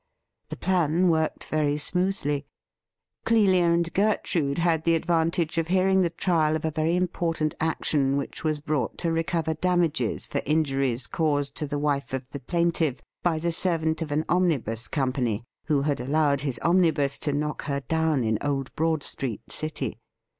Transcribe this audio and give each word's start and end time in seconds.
The 0.49 0.57
plan 0.57 1.09
worked 1.09 1.45
very 1.45 1.77
smoothly. 1.77 2.47
Clelia 3.23 3.65
and 3.71 3.93
Gertrude 3.93 4.57
had 4.57 4.83
the 4.83 4.95
advantage 4.95 5.59
of 5.59 5.67
hearing 5.67 6.01
the 6.01 6.09
trial 6.09 6.55
of 6.55 6.65
a 6.65 6.71
very 6.71 6.95
important 6.95 7.53
action 7.59 8.17
which 8.17 8.43
was 8.43 8.59
brought 8.59 8.97
to 8.97 9.11
recover 9.11 9.53
damages 9.53 10.25
for 10.25 10.41
injuries 10.43 11.05
caused 11.05 11.55
to 11.57 11.67
the 11.67 11.77
wife 11.77 12.13
of 12.13 12.27
the 12.31 12.39
plaintiff 12.39 13.03
by 13.21 13.37
the 13.37 13.51
servant 13.51 14.01
of 14.01 14.11
an 14.11 14.25
omnibus 14.27 14.87
company 14.87 15.43
who 15.65 15.83
had 15.83 15.99
allowed 15.99 16.41
his 16.41 16.57
omnibus 16.63 17.19
to 17.19 17.31
knock 17.31 17.65
her 17.65 17.81
down 17.81 18.23
in 18.23 18.39
Old 18.41 18.73
Broad 18.75 19.03
Street, 19.03 19.51
City. 19.51 19.99